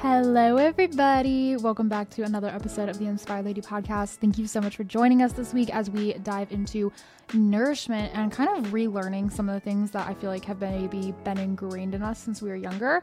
[0.00, 1.56] Hello, everybody.
[1.56, 4.18] Welcome back to another episode of the Inspired Lady podcast.
[4.18, 6.92] Thank you so much for joining us this week as we dive into
[7.34, 11.12] nourishment and kind of relearning some of the things that I feel like have maybe
[11.24, 13.02] been ingrained in us since we were younger.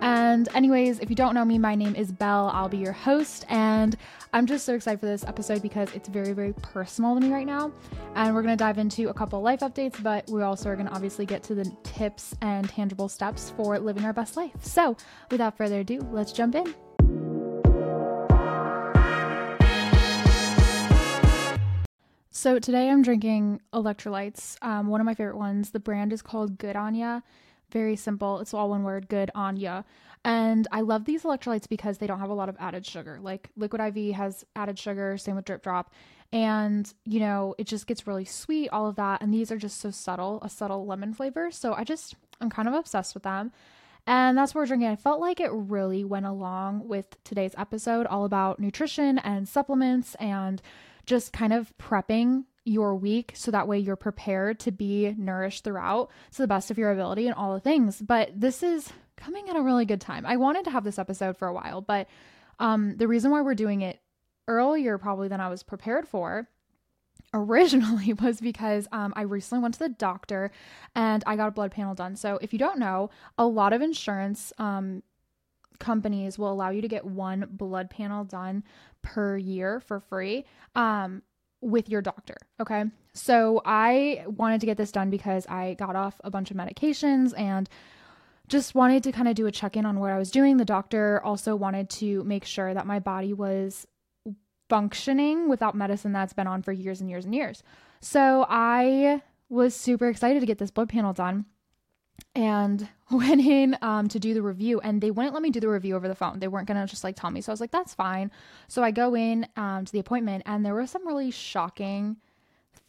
[0.00, 2.50] And, anyways, if you don't know me, my name is Belle.
[2.52, 3.96] I'll be your host, and
[4.32, 7.46] I'm just so excited for this episode because it's very, very personal to me right
[7.46, 7.72] now.
[8.14, 10.88] And we're going to dive into a couple life updates, but we also are going
[10.88, 14.52] to obviously get to the tips and tangible steps for living our best life.
[14.60, 14.96] So,
[15.30, 16.74] without further ado, let's jump in.
[22.42, 24.56] So today I'm drinking electrolytes.
[24.62, 25.70] Um, one of my favorite ones.
[25.70, 27.20] The brand is called Good On Ya.
[27.70, 28.40] Very simple.
[28.40, 29.08] It's all one word.
[29.08, 29.82] Good On Ya.
[30.24, 33.20] And I love these electrolytes because they don't have a lot of added sugar.
[33.20, 35.16] Like Liquid IV has added sugar.
[35.18, 35.92] Same with Drip Drop.
[36.32, 38.70] And you know it just gets really sweet.
[38.70, 39.22] All of that.
[39.22, 40.40] And these are just so subtle.
[40.42, 41.52] A subtle lemon flavor.
[41.52, 43.52] So I just I'm kind of obsessed with them.
[44.06, 44.88] And that's what we're drinking.
[44.88, 50.14] I felt like it really went along with today's episode, all about nutrition and supplements
[50.16, 50.60] and
[51.06, 56.10] just kind of prepping your week so that way you're prepared to be nourished throughout
[56.32, 58.00] to the best of your ability and all the things.
[58.00, 60.26] But this is coming at a really good time.
[60.26, 62.08] I wanted to have this episode for a while, but
[62.58, 64.00] um, the reason why we're doing it
[64.48, 66.48] earlier probably than I was prepared for
[67.34, 70.50] originally was because um, I recently went to the doctor
[70.94, 72.16] and I got a blood panel done.
[72.16, 75.02] So, if you don't know, a lot of insurance um,
[75.78, 78.64] companies will allow you to get one blood panel done
[79.02, 80.44] per year for free
[80.74, 81.22] um,
[81.60, 82.36] with your doctor.
[82.60, 82.84] Okay.
[83.14, 87.38] So, I wanted to get this done because I got off a bunch of medications
[87.38, 87.68] and
[88.48, 90.56] just wanted to kind of do a check in on what I was doing.
[90.56, 93.86] The doctor also wanted to make sure that my body was
[94.72, 97.62] functioning without medicine that's been on for years and years and years.
[98.00, 99.20] So I
[99.50, 101.44] was super excited to get this blood panel done
[102.34, 105.68] and went in um, to do the review and they wouldn't let me do the
[105.68, 106.38] review over the phone.
[106.38, 107.42] They weren't gonna just like tell me.
[107.42, 108.30] So i was like that's fine.
[108.66, 112.16] So i go in um, to the appointment and there were some really shocking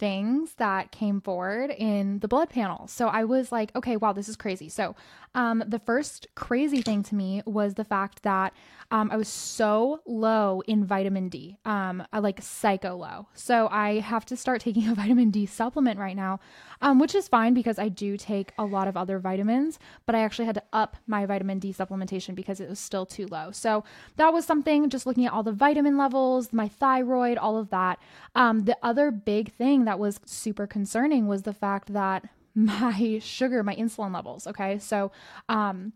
[0.04, 2.90] things that came forward in the blood panel.
[2.90, 4.68] So I was like, okay, wow, this is crazy.
[4.68, 4.98] So
[5.34, 8.54] um, the first crazy thing to me was the fact that
[8.92, 13.28] um, I was so low in vitamin D, um, like psycho low.
[13.34, 16.40] So I have to start taking a vitamin D supplement right now,
[16.82, 20.20] um, which is fine because I do take a lot of other vitamins, but I
[20.20, 23.50] actually had to up my vitamin D supplementation because it was still too low.
[23.52, 23.84] So
[24.18, 28.00] that was something just looking at all the vitamin levels, my thyroid, all of that.
[28.36, 33.64] Um, the other big thing that was super concerning was the fact that my sugar,
[33.64, 34.48] my insulin levels.
[34.48, 34.78] Okay.
[34.80, 35.12] So,
[35.50, 35.94] um,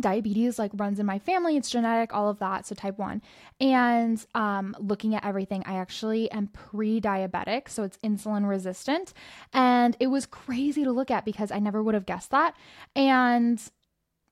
[0.00, 3.20] diabetes like runs in my family it's genetic all of that so type 1
[3.60, 9.12] and um looking at everything i actually am pre-diabetic so it's insulin resistant
[9.52, 12.54] and it was crazy to look at because i never would have guessed that
[12.94, 13.70] and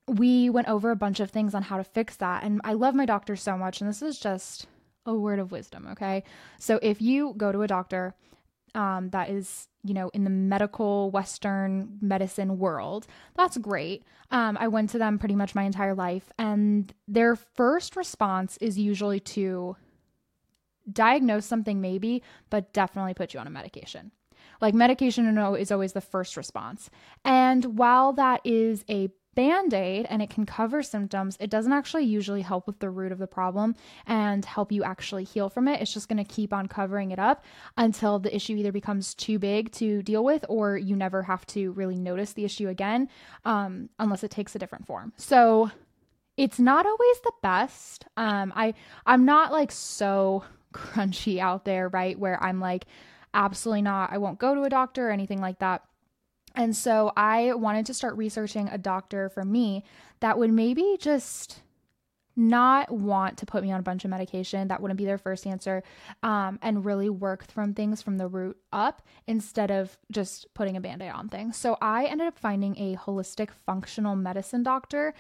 [0.07, 2.95] we went over a bunch of things on how to fix that and i love
[2.95, 4.67] my doctor so much and this is just
[5.05, 6.23] a word of wisdom okay
[6.59, 8.15] so if you go to a doctor
[8.77, 13.07] um, that is you know in the medical western medicine world.
[13.35, 14.05] That's great.
[14.31, 18.77] Um, i went to them pretty much my entire life and their first response is
[18.77, 19.77] usually to
[20.93, 24.13] diagnose something maybe but definitely put you on a medication.
[24.61, 26.91] Like medication no is always the first response.
[27.25, 32.05] And while that is a band aid and it can cover symptoms, it doesn't actually
[32.05, 33.77] usually help with the root of the problem
[34.07, 35.81] and help you actually heal from it.
[35.81, 37.45] It's just going to keep on covering it up
[37.77, 41.71] until the issue either becomes too big to deal with or you never have to
[41.73, 43.09] really notice the issue again
[43.45, 45.13] um, unless it takes a different form.
[45.17, 45.71] So
[46.37, 48.07] it's not always the best.
[48.17, 50.45] Um, I I'm not like so
[50.75, 52.19] crunchy out there, right?
[52.19, 52.87] Where I'm like,
[53.35, 54.13] absolutely not.
[54.13, 55.83] I won't go to a doctor or anything like that.
[56.56, 59.84] And so I wanted to start researching a doctor for me
[60.21, 61.62] that would maybe just
[62.37, 64.69] not want to put me on a bunch of medication.
[64.69, 65.83] That wouldn't be their first answer.
[66.22, 70.81] Um, and really work from things from the root up instead of just putting a
[70.81, 71.56] band aid on things.
[71.56, 75.15] So I ended up finding a holistic functional medicine doctor.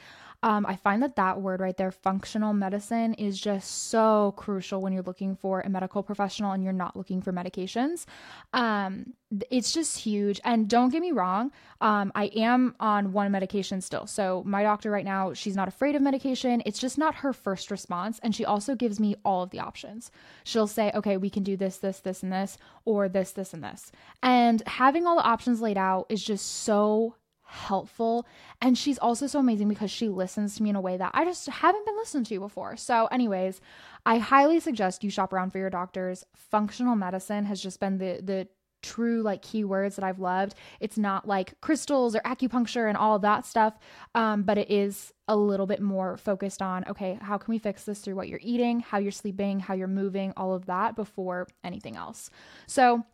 [0.46, 4.92] Um, I find that that word right there, functional medicine, is just so crucial when
[4.92, 8.04] you're looking for a medical professional and you're not looking for medications.
[8.52, 9.14] Um,
[9.50, 10.40] it's just huge.
[10.44, 11.50] And don't get me wrong,
[11.80, 14.06] um, I am on one medication still.
[14.06, 16.62] So my doctor right now, she's not afraid of medication.
[16.64, 18.20] It's just not her first response.
[18.22, 20.12] And she also gives me all of the options.
[20.44, 23.64] She'll say, okay, we can do this, this, this, and this, or this, this, and
[23.64, 23.90] this.
[24.22, 27.16] And having all the options laid out is just so
[27.56, 28.26] helpful.
[28.60, 31.24] And she's also so amazing because she listens to me in a way that I
[31.24, 32.76] just haven't been listened to before.
[32.76, 33.60] So, anyways,
[34.04, 36.24] I highly suggest you shop around for your doctors.
[36.34, 38.48] Functional medicine has just been the the
[38.82, 40.54] true like keywords that I've loved.
[40.78, 43.76] It's not like crystals or acupuncture and all that stuff,
[44.14, 47.84] um, but it is a little bit more focused on okay, how can we fix
[47.84, 51.48] this through what you're eating, how you're sleeping, how you're moving, all of that before
[51.64, 52.30] anything else.
[52.66, 53.04] So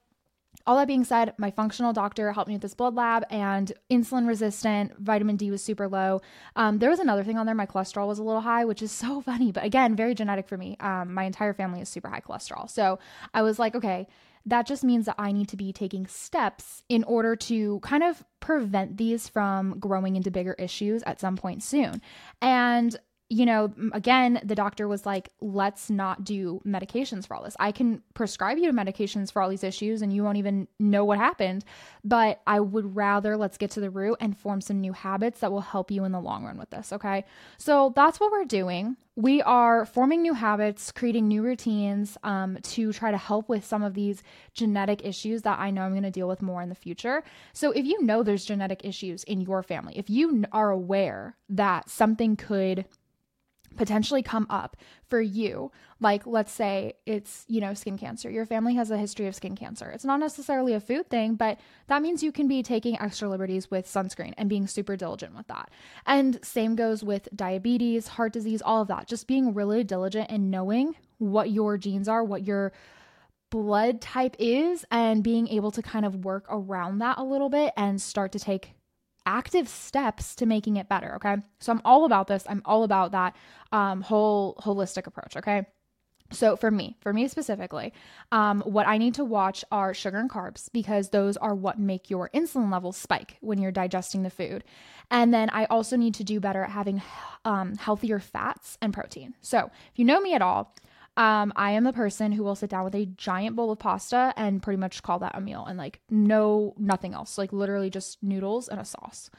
[0.66, 4.28] all that being said, my functional doctor helped me with this blood lab and insulin
[4.28, 6.20] resistant, vitamin D was super low.
[6.56, 8.92] Um, there was another thing on there, my cholesterol was a little high, which is
[8.92, 10.76] so funny, but again, very genetic for me.
[10.80, 12.70] Um, my entire family is super high cholesterol.
[12.70, 12.98] So
[13.34, 14.06] I was like, okay,
[14.46, 18.24] that just means that I need to be taking steps in order to kind of
[18.40, 22.02] prevent these from growing into bigger issues at some point soon.
[22.40, 22.96] And
[23.32, 27.56] you know, again, the doctor was like, let's not do medications for all this.
[27.58, 31.16] I can prescribe you medications for all these issues and you won't even know what
[31.16, 31.64] happened.
[32.04, 35.50] But I would rather let's get to the root and form some new habits that
[35.50, 36.92] will help you in the long run with this.
[36.92, 37.24] Okay.
[37.56, 38.98] So that's what we're doing.
[39.16, 43.82] We are forming new habits, creating new routines um, to try to help with some
[43.82, 46.74] of these genetic issues that I know I'm going to deal with more in the
[46.74, 47.22] future.
[47.52, 51.90] So, if you know there's genetic issues in your family, if you are aware that
[51.90, 52.86] something could
[53.76, 54.76] potentially come up
[55.08, 55.70] for you.
[56.00, 58.30] Like let's say it's you know skin cancer.
[58.30, 59.90] Your family has a history of skin cancer.
[59.90, 61.58] It's not necessarily a food thing but
[61.88, 65.46] that means you can be taking extra liberties with sunscreen and being super diligent with
[65.48, 65.70] that.
[66.06, 69.06] And same goes with diabetes heart disease all of that.
[69.06, 72.72] Just being really diligent and knowing what your genes are what your
[73.50, 77.72] blood type is and being able to kind of work around that a little bit
[77.76, 78.72] and start to take
[79.26, 81.14] active steps to making it better.
[81.16, 81.36] Okay.
[81.60, 82.44] So I'm all about this.
[82.48, 83.36] I'm all about that
[83.72, 85.36] um, whole holistic approach.
[85.36, 85.66] Okay.
[86.32, 87.92] So for me, for me specifically,
[88.30, 92.10] um, what I need to watch are sugar and carbs because those are what make
[92.10, 94.64] your insulin levels spike when you're digesting the food.
[95.10, 97.02] And then I also need to do better at having
[97.44, 99.34] um, healthier fats and protein.
[99.40, 100.74] So if you know me at all,
[101.16, 104.32] um, I am the person who will sit down with a giant bowl of pasta
[104.36, 108.22] and pretty much call that a meal and like no nothing else, like literally just
[108.22, 109.30] noodles and a sauce.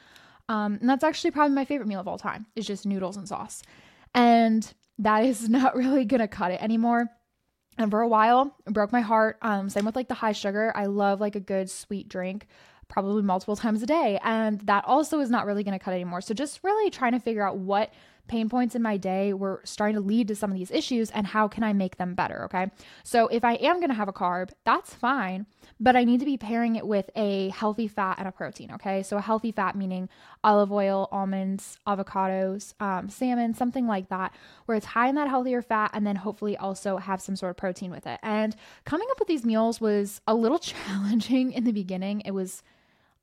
[0.50, 3.28] Um, and that's actually probably my favorite meal of all time is just noodles and
[3.28, 3.64] sauce.
[4.14, 7.10] And that is not really gonna cut it anymore.
[7.80, 9.38] And for a while, it broke my heart.
[9.42, 10.72] Um, same with like the high sugar.
[10.76, 12.46] I love like a good sweet drink,
[12.88, 14.20] probably multiple times a day.
[14.24, 16.22] And that also is not really gonna cut anymore.
[16.22, 17.92] So just really trying to figure out what
[18.28, 21.28] pain points in my day were starting to lead to some of these issues and
[21.28, 22.72] how can I make them better, okay?
[23.04, 25.46] So if I am going to have a carb, that's fine,
[25.80, 29.04] but I need to be pairing it with a healthy fat and a protein, okay?
[29.04, 30.08] So a healthy fat meaning
[30.44, 34.34] olive oil, almonds, avocados, um, salmon, something like that,
[34.66, 37.58] where it's high in that healthier fat and then hopefully also have some sort of
[37.58, 38.20] protein with it.
[38.24, 38.56] And
[38.86, 42.22] coming up with these meals was a little challenging in the beginning.
[42.22, 42.64] It was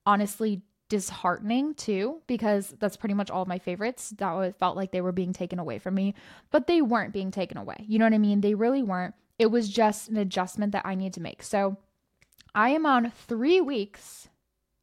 [0.06, 4.12] honestly disheartening too because that's pretty much all my favorites.
[4.19, 6.14] That felt like they were being taken away from me
[6.50, 7.87] but they weren't being taken away.
[7.88, 8.42] You know what i mean?
[8.42, 9.14] They really weren't.
[9.38, 11.42] It was just an adjustment that i need to make.
[11.42, 11.78] So
[12.54, 14.28] i am on three weeks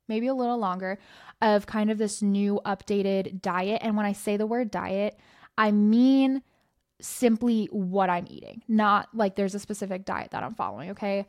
[0.08, 0.98] maybe a little longer
[1.42, 3.82] of kind of this new updated diet.
[3.84, 5.20] And when i say the word diet
[5.58, 6.42] i mean
[7.02, 11.28] simply what i'm eating not like there's a specific diet that i'm following okay?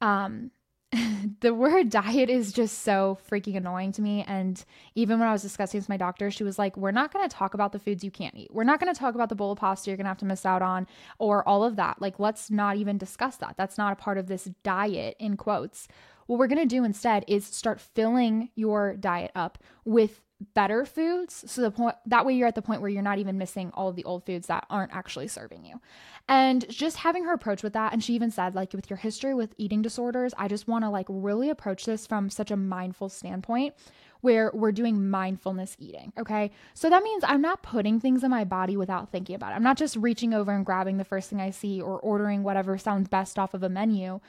[0.00, 0.52] Um
[1.40, 4.24] the word diet is just so freaking annoying to me.
[4.26, 4.62] And
[4.94, 7.28] even when I was discussing this with my doctor, she was like, We're not going
[7.28, 8.52] to talk about the foods you can't eat.
[8.52, 10.24] We're not going to talk about the bowl of pasta you're going to have to
[10.24, 10.86] miss out on
[11.18, 12.00] or all of that.
[12.00, 13.54] Like, let's not even discuss that.
[13.56, 15.86] That's not a part of this diet, in quotes.
[16.26, 20.20] What we're going to do instead is start filling your diet up with
[20.54, 23.36] better foods so the point that way you're at the point where you're not even
[23.36, 25.80] missing all of the old foods that aren't actually serving you.
[26.28, 29.34] And just having her approach with that and she even said like with your history
[29.34, 33.08] with eating disorders i just want to like really approach this from such a mindful
[33.08, 33.74] standpoint
[34.22, 36.50] where we're doing mindfulness eating okay?
[36.74, 39.56] So that means i'm not putting things in my body without thinking about it.
[39.56, 42.78] I'm not just reaching over and grabbing the first thing i see or ordering whatever
[42.78, 44.20] sounds best off of a menu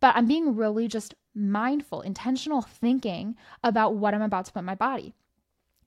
[0.00, 4.64] but i'm being really just mindful intentional thinking about what i'm about to put in
[4.64, 5.14] my body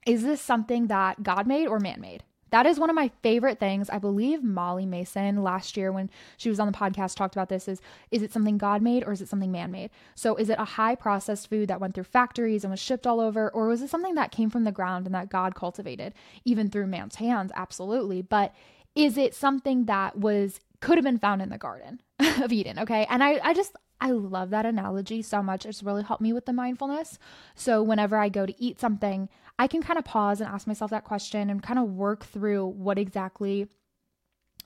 [0.05, 2.23] is this something that God made or man made?
[2.51, 3.89] That is one of my favorite things.
[3.89, 7.67] I believe Molly Mason last year when she was on the podcast talked about this
[7.67, 7.79] is
[8.11, 9.91] is it something God made or is it something man made?
[10.15, 13.19] So is it a high processed food that went through factories and was shipped all
[13.19, 16.13] over or was it something that came from the ground and that God cultivated
[16.43, 17.51] even through man's hands?
[17.55, 18.21] Absolutely.
[18.21, 18.53] But
[18.95, 23.05] is it something that was could have been found in the garden of Eden, okay?
[23.09, 25.65] And I I just I love that analogy so much.
[25.65, 27.19] It's really helped me with the mindfulness.
[27.55, 30.91] So whenever I go to eat something, I can kind of pause and ask myself
[30.91, 33.67] that question and kind of work through what exactly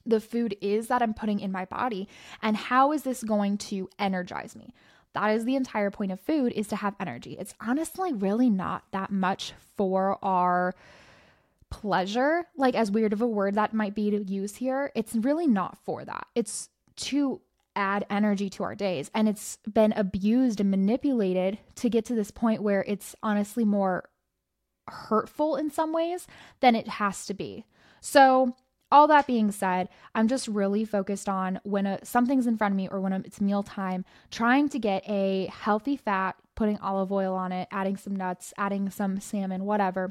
[0.05, 2.07] the food is that I'm putting in my body
[2.41, 4.73] and how is this going to energize me.
[5.13, 7.37] That is the entire point of food is to have energy.
[7.39, 10.73] It's honestly really not that much for our
[11.73, 14.91] pleasure, like as weird of a word that might be to use here.
[14.93, 16.27] It's really not for that.
[16.35, 17.41] It's to
[17.75, 19.09] add energy to our days.
[19.15, 24.07] And it's been abused and manipulated to get to this point where it's honestly more
[24.87, 26.27] hurtful in some ways
[26.59, 27.65] than it has to be.
[28.01, 28.55] So,
[28.91, 32.77] all that being said, I'm just really focused on when a, something's in front of
[32.77, 37.33] me or when it's meal time, trying to get a healthy fat, putting olive oil
[37.33, 40.09] on it, adding some nuts, adding some salmon, whatever,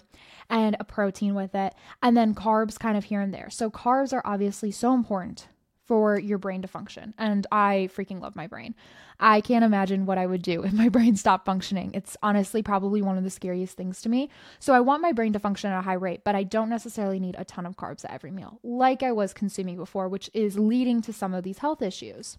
[0.49, 3.51] and a protein with it, and then carbs kind of here and there.
[3.51, 5.49] So, carbs are obviously so important
[5.87, 7.13] for your brain to function.
[7.19, 8.75] And I freaking love my brain.
[9.21, 11.91] I can't imagine what I would do if my brain stopped functioning.
[11.93, 14.31] It's honestly probably one of the scariest things to me.
[14.59, 17.21] So I want my brain to function at a high rate, but I don't necessarily
[17.21, 20.59] need a ton of carbs at every meal, like I was consuming before, which is
[20.59, 22.39] leading to some of these health issues.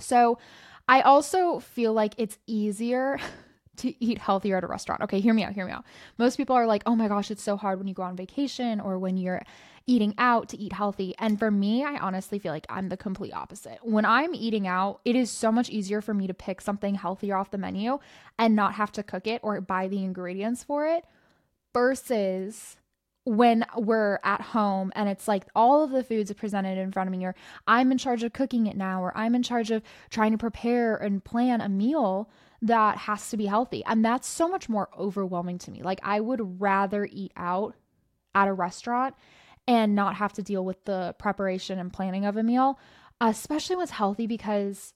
[0.00, 0.38] So
[0.88, 3.18] I also feel like it's easier.
[3.76, 5.02] to eat healthier at a restaurant.
[5.02, 5.84] Okay, hear me out, hear me out.
[6.18, 8.80] Most people are like, oh my gosh, it's so hard when you go on vacation
[8.80, 9.42] or when you're
[9.86, 11.14] eating out to eat healthy.
[11.18, 13.78] And for me, I honestly feel like I'm the complete opposite.
[13.82, 17.36] When I'm eating out, it is so much easier for me to pick something healthier
[17.36, 17.98] off the menu
[18.38, 21.04] and not have to cook it or buy the ingredients for it
[21.74, 22.76] versus
[23.24, 27.08] when we're at home and it's like all of the foods are presented in front
[27.08, 27.34] of me or
[27.66, 30.96] I'm in charge of cooking it now or I'm in charge of trying to prepare
[30.96, 32.28] and plan a meal
[32.60, 33.82] that has to be healthy.
[33.86, 35.82] And that's so much more overwhelming to me.
[35.82, 37.74] Like I would rather eat out
[38.34, 39.14] at a restaurant
[39.66, 42.78] and not have to deal with the preparation and planning of a meal,
[43.20, 44.92] especially when it's healthy because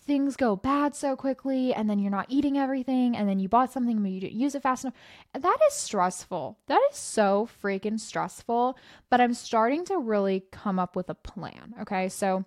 [0.00, 3.72] things go bad so quickly and then you're not eating everything and then you bought
[3.72, 4.94] something but you didn't use it fast enough.
[5.32, 6.58] That is stressful.
[6.66, 8.78] That is so freaking stressful.
[9.10, 11.74] But I'm starting to really come up with a plan.
[11.80, 12.08] Okay.
[12.08, 12.44] So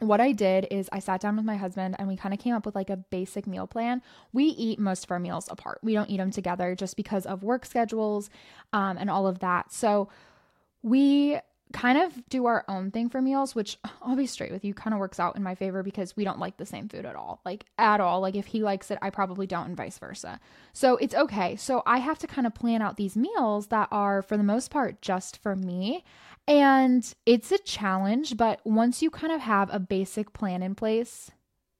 [0.00, 2.54] what I did is I sat down with my husband and we kind of came
[2.54, 4.00] up with like a basic meal plan.
[4.32, 5.80] We eat most of our meals apart.
[5.82, 8.30] We don't eat them together just because of work schedules
[8.72, 9.72] um, and all of that.
[9.72, 10.08] So
[10.82, 11.38] we
[11.72, 14.94] kind of do our own thing for meals, which I'll be straight with you, kind
[14.94, 17.40] of works out in my favor because we don't like the same food at all.
[17.44, 18.20] Like, at all.
[18.20, 20.40] Like, if he likes it, I probably don't, and vice versa.
[20.72, 21.56] So it's okay.
[21.56, 24.70] So I have to kind of plan out these meals that are, for the most
[24.70, 26.04] part, just for me.
[26.46, 31.30] And it's a challenge, but once you kind of have a basic plan in place,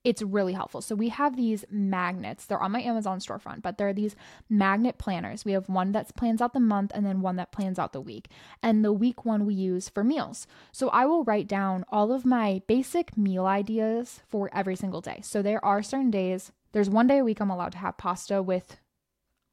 [0.05, 0.81] it's really helpful.
[0.81, 2.47] So we have these magnets.
[2.47, 4.17] They're on my Amazon storefront, but they're these
[4.49, 5.45] magnet planners.
[5.45, 8.01] We have one that plans out the month and then one that plans out the
[8.01, 8.29] week.
[8.63, 10.47] And the week one we use for meals.
[10.73, 15.21] So I will write down all of my basic meal ideas for every single day.
[15.23, 18.43] So there are certain days, there's one day a week I'm allowed to have pasta
[18.43, 18.79] with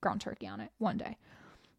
[0.01, 1.17] ground turkey on it, one day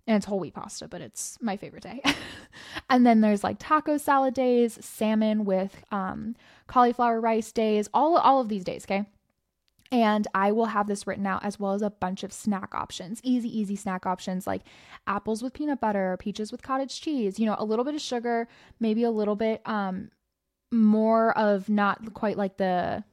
[0.06, 2.00] and it's whole wheat pasta, but it's my favorite day.
[2.90, 6.36] and then there's like taco salad days, salmon with um,
[6.66, 9.06] cauliflower rice days, all all of these days, okay?
[9.92, 13.20] And I will have this written out as well as a bunch of snack options,
[13.22, 14.62] easy, easy snack options like
[15.06, 18.48] apples with peanut butter, peaches with cottage cheese, you know, a little bit of sugar,
[18.80, 20.10] maybe a little bit um
[20.72, 23.04] more of not quite like the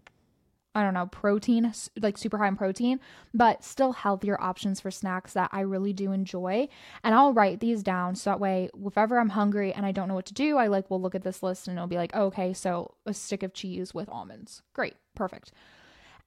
[0.75, 2.99] I don't know, protein, like super high in protein,
[3.33, 6.67] but still healthier options for snacks that I really do enjoy.
[7.03, 10.07] And I'll write these down so that way, if ever I'm hungry and I don't
[10.07, 12.11] know what to do, I like will look at this list and it'll be like,
[12.13, 14.63] oh, okay, so a stick of cheese with almonds.
[14.73, 15.51] Great, perfect.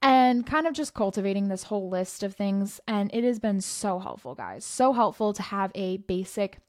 [0.01, 2.79] And kind of just cultivating this whole list of things.
[2.87, 4.63] And it has been so helpful, guys.
[4.63, 6.59] So helpful to have a basic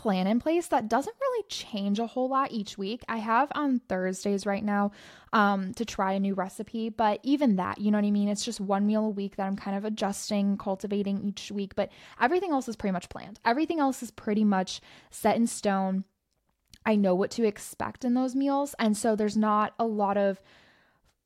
[0.00, 3.04] plan in place that doesn't really change a whole lot each week.
[3.06, 4.92] I have on Thursdays right now
[5.34, 8.30] um, to try a new recipe, but even that, you know what I mean?
[8.30, 11.90] It's just one meal a week that I'm kind of adjusting, cultivating each week, but
[12.18, 13.40] everything else is pretty much planned.
[13.44, 14.80] Everything else is pretty much
[15.10, 16.04] set in stone.
[16.86, 18.74] I know what to expect in those meals.
[18.78, 20.40] And so there's not a lot of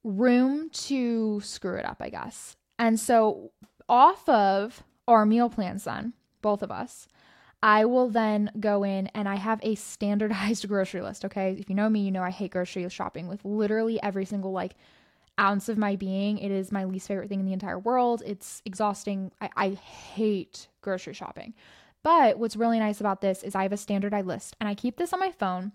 [0.02, 2.57] room to screw it up, I guess.
[2.76, 3.52] And so
[3.88, 7.07] off of our meal plans, then, both of us,
[7.64, 11.25] I will then go in and I have a standardized grocery list.
[11.25, 11.56] Okay.
[11.59, 14.75] If you know me, you know I hate grocery shopping with literally every single like
[15.40, 16.37] ounce of my being.
[16.37, 18.23] It is my least favorite thing in the entire world.
[18.26, 19.33] It's exhausting.
[19.40, 21.54] I, I hate grocery shopping.
[22.02, 24.99] But what's really nice about this is I have a standardized list and I keep
[24.99, 25.73] this on my phone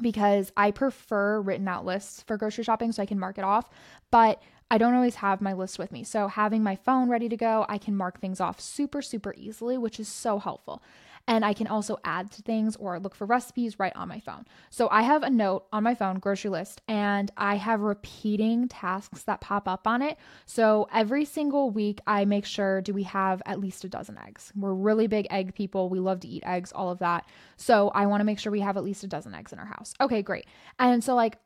[0.00, 3.68] because I prefer written out lists for grocery shopping so I can mark it off.
[4.12, 6.04] But I don't always have my list with me.
[6.04, 9.78] So having my phone ready to go, I can mark things off super, super easily,
[9.78, 10.82] which is so helpful.
[11.28, 14.46] And I can also add to things or look for recipes right on my phone.
[14.70, 19.22] So I have a note on my phone, grocery list, and I have repeating tasks
[19.24, 20.16] that pop up on it.
[20.46, 24.52] So every single week, I make sure do we have at least a dozen eggs?
[24.56, 25.90] We're really big egg people.
[25.90, 27.26] We love to eat eggs, all of that.
[27.56, 29.66] So I want to make sure we have at least a dozen eggs in our
[29.66, 29.92] house.
[30.00, 30.46] Okay, great.
[30.78, 31.38] And so, like,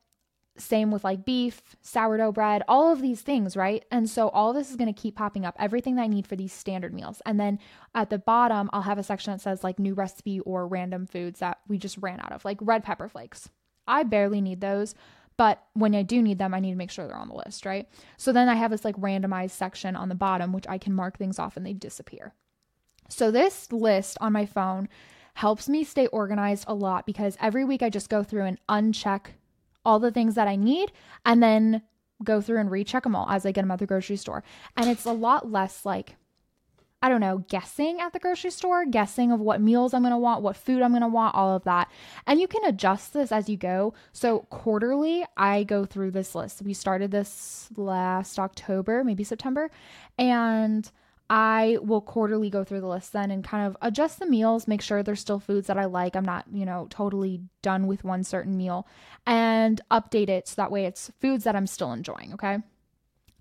[0.59, 3.85] same with like beef, sourdough bread, all of these things, right?
[3.91, 6.37] And so all this is going to keep popping up, everything that I need for
[6.37, 7.23] these standard meals.
[7.25, 7.59] And then
[7.95, 11.41] at the bottom, I'll have a section that says like new recipe or random foods
[11.41, 13.49] that we just ran out of, like red pepper flakes.
[13.89, 14.95] I barely need those,
[15.37, 17.65] But when I do need them, I need to make sure they're on the list,
[17.65, 17.89] right?
[18.17, 21.19] So then I have this like randomized section on the bottom, which I can mark
[21.19, 22.35] things off and they disappear.
[23.09, 24.89] So this list on my phone
[25.35, 29.33] helps me stay organized a lot because every week I just go through and uncheck
[29.85, 30.93] all the things that I need
[31.25, 31.83] and then
[32.25, 34.45] go through and recheck them all as I get them at the grocery store.
[34.77, 36.17] And it's a lot less like,
[37.05, 40.43] I don't know, guessing at the grocery store, guessing of what meals I'm to want,
[40.43, 41.91] what food I'm to want, all of that.
[42.29, 43.93] And you can adjust this as you go.
[44.12, 46.62] So, quarterly, I go through this list.
[46.62, 49.69] We started this last October, maybe September.
[50.17, 50.89] And
[51.35, 54.83] I will quarterly go through the list then and kind of adjust the meals, make
[54.83, 56.15] sure there's still foods that I like.
[56.15, 58.87] I'm not, you know, totally done with one certain meal
[59.27, 62.35] and update it so that way it's foods that I'm still enjoying.
[62.35, 62.59] Okay.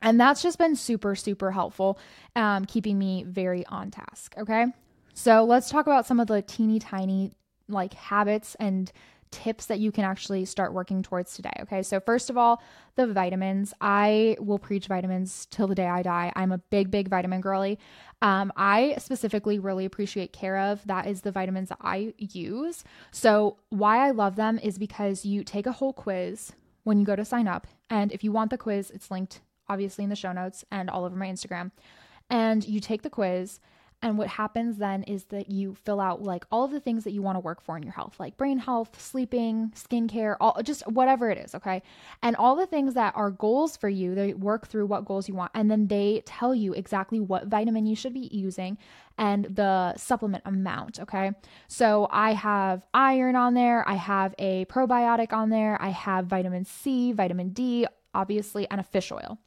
[0.02, 2.00] And that's just been super, super helpful,
[2.34, 4.36] um, keeping me very on task.
[4.38, 4.68] Okay.
[5.14, 7.34] So let's talk about some of the teeny tiny
[7.68, 8.90] like habits and
[9.32, 11.54] tips that you can actually start working towards today.
[11.62, 11.84] Okay.
[11.84, 12.62] So, first of all,
[12.96, 13.74] the vitamins.
[13.82, 16.32] I will preach vitamins till the day I die.
[16.36, 17.80] I'm a big, big vitamin girly.
[18.22, 20.86] Um, I specifically really appreciate Care/of.
[20.86, 22.84] That is the vitamins that I use.
[23.12, 26.52] So, why I love them is because you take a whole quiz
[26.84, 27.68] when you go to sign up.
[27.90, 31.06] And if you want the quiz, it's linked obviously in the show notes and all
[31.06, 31.72] over my Instagram.
[32.30, 33.60] And you take the quiz
[34.04, 37.22] and what happens then is that you fill out like all the things that you
[37.22, 41.30] want to work for in your health, like brain health, sleeping, skincare, all just whatever
[41.30, 41.84] it is, okay?
[42.24, 45.36] And all the things that are goals for you, they work through what goals you
[45.36, 48.78] want and then they tell you exactly what vitamin you should be using
[49.20, 51.32] and the supplement amount, okay?
[51.68, 56.66] So I have iron on there, I have a probiotic on there, I have vitamin
[56.66, 59.38] C, vitamin D, obviously, and a fish oil.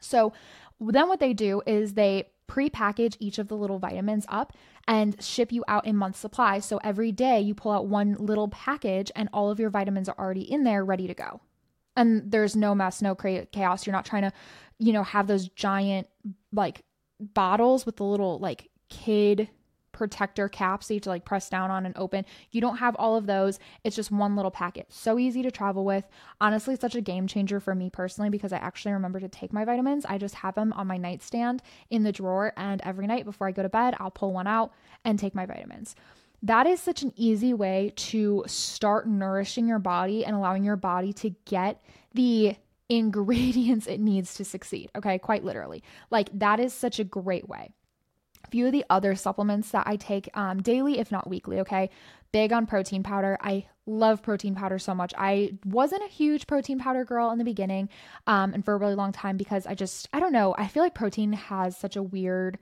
[0.00, 0.32] So
[0.80, 4.52] then what they do is they pre-package each of the little vitamins up
[4.86, 6.60] and ship you out in month supply.
[6.60, 10.18] So every day you pull out one little package and all of your vitamins are
[10.18, 11.40] already in there ready to go.
[11.96, 13.86] And there's no mess, no chaos.
[13.86, 14.32] You're not trying to,
[14.78, 16.08] you know, have those giant
[16.52, 16.82] like
[17.18, 19.48] bottles with the little like kid
[19.96, 22.24] protector caps that you have to like press down on and open.
[22.52, 23.58] You don't have all of those.
[23.82, 24.86] It's just one little packet.
[24.90, 26.06] So easy to travel with.
[26.40, 29.64] Honestly, such a game changer for me personally because I actually remember to take my
[29.64, 30.04] vitamins.
[30.04, 33.52] I just have them on my nightstand in the drawer, and every night before I
[33.52, 34.72] go to bed, I'll pull one out
[35.04, 35.96] and take my vitamins.
[36.42, 41.12] That is such an easy way to start nourishing your body and allowing your body
[41.14, 41.82] to get
[42.12, 42.56] the
[42.88, 44.90] ingredients it needs to succeed.
[44.94, 45.82] Okay, quite literally.
[46.10, 47.72] Like, that is such a great way
[48.56, 51.60] few of the other supplements that I take um, daily, if not weekly.
[51.60, 51.90] Okay.
[52.32, 53.36] Big on protein powder.
[53.42, 55.12] I love protein powder so much.
[55.18, 57.90] I wasn't a huge protein powder girl in the beginning
[58.26, 60.82] um, and for a really long time because I just, I don't know, I feel
[60.82, 62.58] like protein has such a weird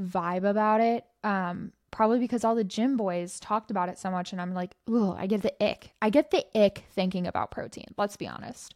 [0.00, 1.04] vibe about it.
[1.22, 4.74] Um, probably because all the gym boys talked about it so much and I'm like,
[4.88, 5.92] oh, I get the ick.
[6.00, 7.88] I get the ick thinking about protein.
[7.98, 8.74] Let's be honest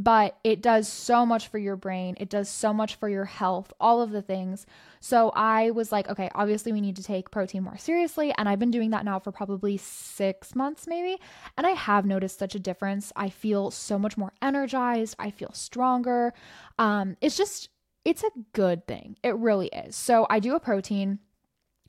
[0.00, 2.16] but it does so much for your brain.
[2.20, 4.64] It does so much for your health, all of the things.
[5.00, 8.32] So I was like, okay, obviously we need to take protein more seriously.
[8.38, 11.20] And I've been doing that now for probably six months, maybe.
[11.56, 13.12] And I have noticed such a difference.
[13.16, 15.16] I feel so much more energized.
[15.18, 16.32] I feel stronger.
[16.78, 17.68] Um, it's just,
[18.04, 19.16] it's a good thing.
[19.24, 19.96] It really is.
[19.96, 21.18] So I do a protein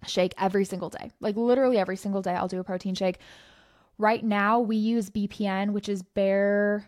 [0.08, 1.12] shake every single day.
[1.20, 3.20] Like literally every single day, I'll do a protein shake.
[4.00, 6.88] Right now, we use BPN, which is Bare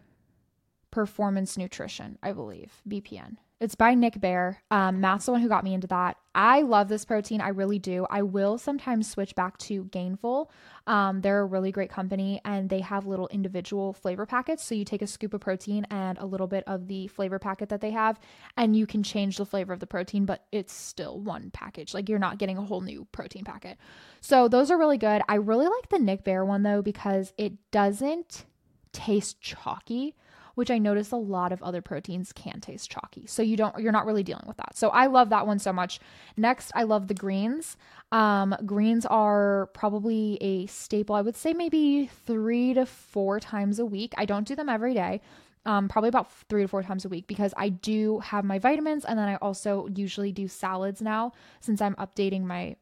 [0.91, 3.37] Performance Nutrition, I believe, BPN.
[3.61, 4.63] It's by Nick Bare.
[4.71, 6.17] Um, Matt's the one who got me into that.
[6.33, 7.41] I love this protein.
[7.41, 8.07] I really do.
[8.09, 10.49] I will sometimes switch back to Gainful.
[10.87, 14.63] Um, they're a really great company and they have little individual flavor packets.
[14.63, 17.69] So you take a scoop of protein and a little bit of the flavor packet
[17.69, 18.19] that they have,
[18.57, 21.93] and you can change the flavor of the protein, but it's still one package.
[21.93, 23.77] Like you're not getting a whole new protein packet.
[24.21, 25.21] So those are really good.
[25.29, 28.45] I really like the Nick Bare one though because it doesn't
[28.91, 30.15] taste chalky
[30.61, 33.25] which I notice a lot of other proteins can taste chalky.
[33.25, 34.77] So you don't you're not really dealing with that.
[34.77, 35.99] So I love that one so much.
[36.37, 37.77] Next, I love the greens.
[38.11, 41.15] Um, greens are probably a staple.
[41.15, 44.13] I would say maybe 3 to 4 times a week.
[44.19, 45.21] I don't do them every day.
[45.65, 49.03] Um, probably about three to four times a week because I do have my vitamins
[49.03, 52.75] and then I also usually do salads now since I'm updating my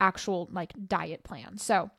[0.00, 1.58] actual like diet plan.
[1.58, 1.90] So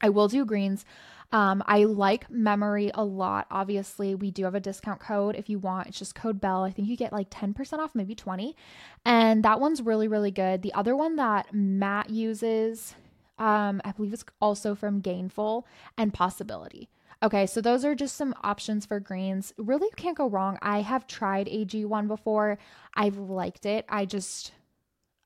[0.00, 0.84] I will do greens.
[1.30, 3.46] Um, I like memory a lot.
[3.50, 5.88] Obviously, we do have a discount code if you want.
[5.88, 6.64] It's just code Belle.
[6.64, 8.56] I think you get like 10% off, maybe 20.
[9.04, 10.62] And that one's really, really good.
[10.62, 12.94] The other one that Matt uses,
[13.38, 15.64] um, I believe it's also from Gainful
[15.98, 16.88] and Possibility.
[17.22, 19.52] Okay, so those are just some options for greens.
[19.58, 20.56] Really, you can't go wrong.
[20.62, 22.58] I have tried AG1 before.
[22.94, 23.84] I've liked it.
[23.88, 24.52] I just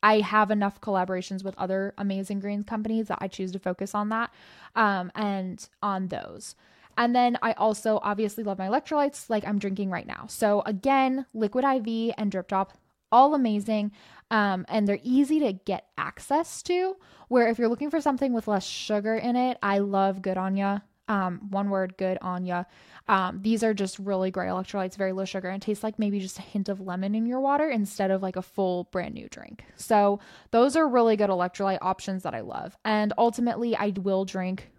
[0.03, 4.09] I have enough collaborations with other amazing greens companies that I choose to focus on
[4.11, 4.33] that
[4.75, 6.55] um, and on those.
[6.97, 10.27] And then I also obviously love my electrolytes like I'm drinking right now.
[10.29, 12.77] So again, liquid IV and drip drop,
[13.11, 13.93] all amazing.
[14.31, 16.97] Um, and they're easy to get access to.
[17.29, 20.57] Where if you're looking for something with less sugar in it, I love Good On
[20.57, 20.81] Ya.
[21.13, 22.65] Um, one word, good on ya.
[23.07, 26.39] Um, these are just really great electrolytes, very low sugar, and taste like maybe just
[26.39, 29.63] a hint of lemon in your water instead of like a full brand new drink.
[29.77, 30.21] So
[30.53, 32.79] those are really good electrolyte options that I love.
[32.87, 34.71] And ultimately, I will drink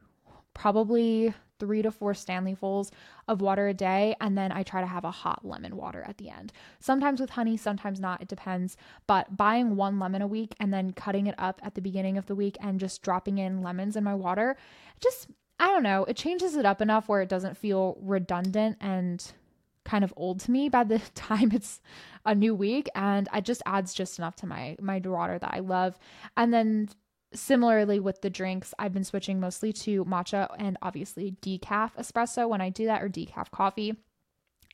[0.56, 2.89] probably three to four Stanleyfuls
[3.28, 4.15] of water a day.
[4.19, 6.52] And then I try to have a hot lemon water at the end.
[6.80, 8.24] Sometimes with honey, sometimes not.
[8.24, 8.76] It depends.
[9.06, 12.26] But buying one lemon a week and then cutting it up at the beginning of
[12.26, 14.58] the week and just dropping in lemons in my water,
[15.00, 15.28] just,
[15.60, 19.24] I don't know, it changes it up enough where it doesn't feel redundant and
[19.86, 21.82] kind of old to me by the time it's
[22.26, 25.60] a new week and it just adds just enough to my my water that I
[25.60, 25.98] love.
[26.38, 26.89] And then
[27.36, 32.62] Similarly, with the drinks, I've been switching mostly to matcha and obviously decaf espresso when
[32.62, 33.96] I do that or decaf coffee.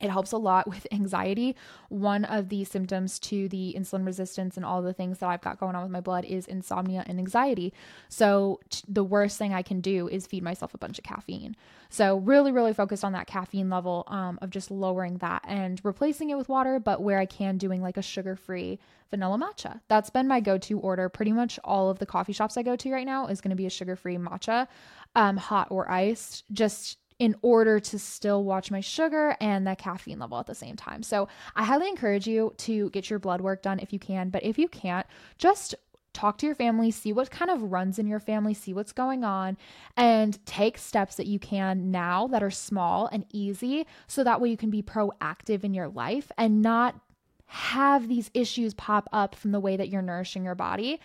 [0.00, 1.56] It helps a lot with anxiety.
[1.88, 5.60] One of the symptoms to the insulin resistance and all the things that I've got
[5.60, 7.72] going on with my blood is insomnia and anxiety.
[8.08, 11.56] So, t- the worst thing I can do is feed myself a bunch of caffeine.
[11.88, 16.30] So, really, really focused on that caffeine level um, of just lowering that and replacing
[16.30, 18.78] it with water, but where I can, doing like a sugar free
[19.10, 19.80] vanilla matcha.
[19.88, 21.08] That's been my go to order.
[21.08, 23.56] Pretty much all of the coffee shops I go to right now is going to
[23.56, 24.68] be a sugar free matcha,
[25.14, 26.44] um, hot or iced.
[26.52, 30.74] Just in order to still watch my sugar and that caffeine level at the same
[30.74, 31.02] time.
[31.02, 34.30] So I highly encourage you to get your blood work done if you can.
[34.30, 35.06] But if you can't,
[35.36, 35.74] just
[36.14, 39.22] talk to your family, see what kind of runs in your family, see what's going
[39.22, 39.58] on,
[39.96, 44.48] and take steps that you can now that are small and easy so that way
[44.48, 46.98] you can be proactive in your life and not
[47.46, 51.00] have these issues pop up from the way that you're nourishing your body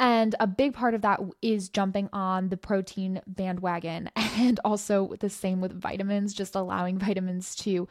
[0.00, 5.28] and a big part of that is jumping on the protein bandwagon and also the
[5.28, 7.86] same with vitamins, just allowing vitamins to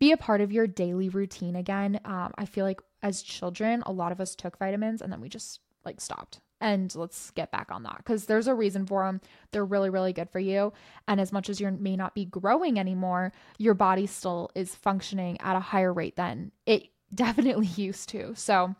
[0.00, 2.00] be a part of your daily routine again.
[2.04, 5.28] Um, I feel like as children, a lot of us took vitamins and then we
[5.28, 6.40] just like stopped.
[6.60, 9.20] And let's get back on that because there's a reason for them.
[9.52, 10.72] They're really, really good for you.
[11.06, 15.40] And as much as you may not be growing anymore, your body still is functioning
[15.40, 18.34] at a higher rate than it definitely used to.
[18.34, 18.74] So,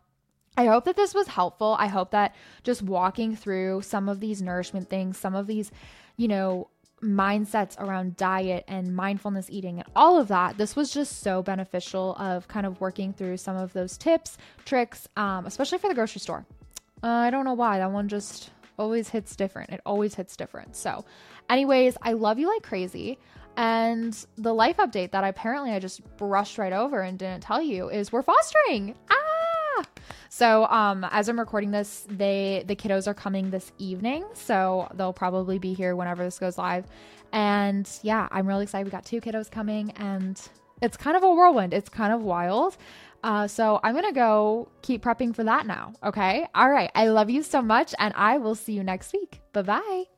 [0.57, 1.77] I hope that this was helpful.
[1.79, 5.71] I hope that just walking through some of these nourishment things, some of these,
[6.17, 6.69] you know,
[7.03, 12.15] mindsets around diet and mindfulness eating and all of that, this was just so beneficial
[12.17, 16.21] of kind of working through some of those tips, tricks, um, especially for the grocery
[16.21, 16.47] store.
[17.03, 17.79] Uh, I don't know why.
[17.79, 19.71] That one just always hits different.
[19.71, 20.77] It always hits different.
[20.77, 21.05] So,
[21.51, 23.19] anyways, I love you like crazy.
[23.57, 27.91] And the life update that apparently I just brushed right over and didn't tell you
[27.91, 28.95] is we're fostering.
[29.11, 29.22] Ah!
[30.29, 35.13] So, um, as I'm recording this, they the kiddos are coming this evening, so they'll
[35.13, 36.87] probably be here whenever this goes live.
[37.33, 38.87] And yeah, I'm really excited.
[38.87, 40.41] We got two kiddos coming, and
[40.81, 41.75] it's kind of a whirlwind.
[41.75, 42.77] It's kind of wild.
[43.23, 45.93] Uh, so I'm gonna go keep prepping for that now.
[46.03, 46.47] Okay.
[46.55, 46.91] All right.
[46.95, 49.41] I love you so much, and I will see you next week.
[49.53, 50.12] Bye bye.